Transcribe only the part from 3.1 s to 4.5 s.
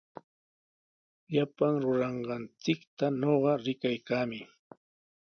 ñuqa rikaykaami.